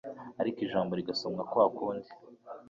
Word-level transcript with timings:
ariko 0.41 0.59
ijambo 0.65 0.91
rigasomwa 0.99 1.43
kwa 1.51 1.65
kundi. 1.75 2.09